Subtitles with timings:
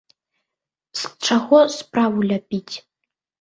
[1.01, 2.75] З чаго справу ляпіць?